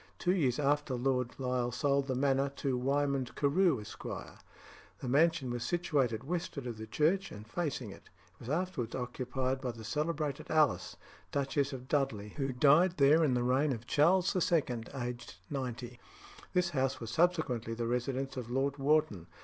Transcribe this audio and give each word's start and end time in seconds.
Two 0.17 0.33
years 0.33 0.57
after 0.57 0.95
Lord 0.95 1.35
Lisle 1.39 1.71
sold 1.71 2.07
the 2.07 2.15
manor 2.15 2.49
to 2.55 2.75
Wymond 2.75 3.35
Carew, 3.35 3.79
Esq. 3.79 4.01
The 4.01 5.07
mansion 5.07 5.51
was 5.51 5.63
situated 5.63 6.23
westward 6.23 6.65
of 6.65 6.79
the 6.79 6.87
church 6.87 7.31
and 7.31 7.47
facing 7.47 7.91
it. 7.91 8.09
It 8.33 8.39
was 8.39 8.49
afterwards 8.49 8.95
occupied 8.95 9.61
by 9.61 9.73
the 9.73 9.83
celebrated 9.83 10.49
Alice, 10.49 10.95
Duchess 11.31 11.71
of 11.71 11.87
Dudley, 11.87 12.29
who 12.29 12.51
died 12.51 12.97
there 12.97 13.23
in 13.23 13.35
the 13.35 13.43
reign 13.43 13.71
of 13.71 13.85
Charles 13.85 14.35
II., 14.35 14.73
aged 14.95 15.35
ninety. 15.51 15.99
This 16.53 16.71
house 16.71 16.99
was 16.99 17.11
subsequently 17.11 17.75
the 17.75 17.85
residence 17.85 18.35
of 18.37 18.49
Lord 18.49 18.79
Wharton. 18.79 19.27